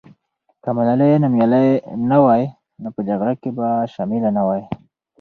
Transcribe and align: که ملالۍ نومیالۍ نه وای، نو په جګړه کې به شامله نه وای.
که 0.63 0.69
ملالۍ 0.77 1.11
نومیالۍ 1.23 1.67
نه 2.09 2.17
وای، 2.23 2.43
نو 2.81 2.87
په 2.95 3.01
جګړه 3.07 3.33
کې 3.41 3.49
به 3.57 3.67
شامله 3.93 4.29
نه 4.37 4.43
وای. 4.47 4.63